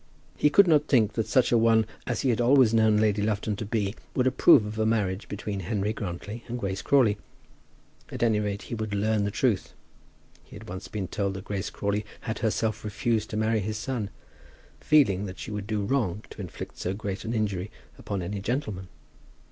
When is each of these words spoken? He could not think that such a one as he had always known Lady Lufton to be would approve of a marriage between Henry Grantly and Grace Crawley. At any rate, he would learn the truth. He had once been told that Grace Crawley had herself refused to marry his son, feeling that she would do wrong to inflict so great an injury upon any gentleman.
He 0.35 0.49
could 0.49 0.65
not 0.67 0.87
think 0.87 1.13
that 1.13 1.27
such 1.27 1.51
a 1.51 1.59
one 1.59 1.85
as 2.07 2.21
he 2.21 2.31
had 2.31 2.41
always 2.41 2.73
known 2.73 2.97
Lady 2.97 3.21
Lufton 3.21 3.55
to 3.57 3.65
be 3.65 3.93
would 4.15 4.25
approve 4.25 4.65
of 4.65 4.79
a 4.79 4.83
marriage 4.87 5.27
between 5.29 5.59
Henry 5.59 5.93
Grantly 5.93 6.43
and 6.47 6.57
Grace 6.57 6.81
Crawley. 6.81 7.19
At 8.11 8.23
any 8.23 8.39
rate, 8.39 8.63
he 8.63 8.73
would 8.73 8.95
learn 8.95 9.25
the 9.25 9.29
truth. 9.29 9.73
He 10.43 10.55
had 10.55 10.67
once 10.67 10.87
been 10.87 11.07
told 11.07 11.35
that 11.35 11.43
Grace 11.45 11.69
Crawley 11.69 12.03
had 12.21 12.39
herself 12.39 12.83
refused 12.83 13.29
to 13.29 13.37
marry 13.37 13.59
his 13.59 13.77
son, 13.77 14.09
feeling 14.79 15.27
that 15.27 15.37
she 15.37 15.51
would 15.51 15.67
do 15.67 15.83
wrong 15.85 16.23
to 16.31 16.41
inflict 16.41 16.79
so 16.79 16.95
great 16.95 17.23
an 17.23 17.35
injury 17.35 17.69
upon 17.99 18.23
any 18.23 18.39
gentleman. 18.39 18.87